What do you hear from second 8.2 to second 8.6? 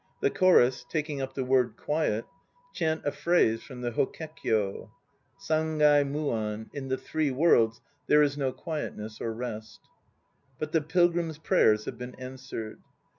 is no